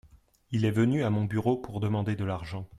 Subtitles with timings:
[0.49, 2.67] Il est venu à mon bureau pour demander de l’argent.